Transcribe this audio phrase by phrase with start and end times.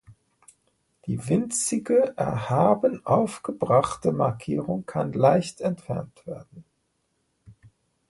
[1.05, 6.65] Die winzige erhaben aufgebrachte Markierung kann leicht entfernt werden.